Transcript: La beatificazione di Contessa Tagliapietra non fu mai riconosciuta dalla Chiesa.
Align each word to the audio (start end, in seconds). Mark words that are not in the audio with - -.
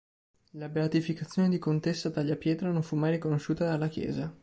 La 0.55 0.67
beatificazione 0.67 1.47
di 1.47 1.59
Contessa 1.59 2.09
Tagliapietra 2.09 2.71
non 2.71 2.81
fu 2.81 2.95
mai 2.95 3.11
riconosciuta 3.11 3.65
dalla 3.65 3.87
Chiesa. 3.87 4.35